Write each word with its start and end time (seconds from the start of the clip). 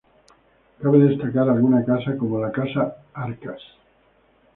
Cabe 0.85 0.97
destacar 1.01 1.47
alguna 1.51 1.85
casa 1.85 2.17
como 2.17 2.39
la 2.39 2.51
"Casa 2.51 2.97
Arcas". 3.13 3.61